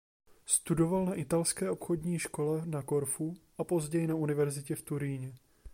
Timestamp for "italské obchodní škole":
1.13-2.61